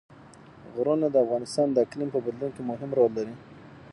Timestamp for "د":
1.11-1.15, 1.71-1.77